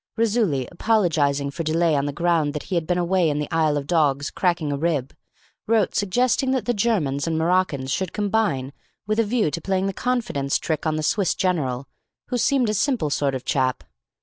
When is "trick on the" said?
10.57-11.03